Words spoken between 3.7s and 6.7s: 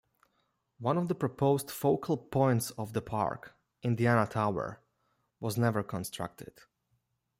Indiana Tower, was never constructed.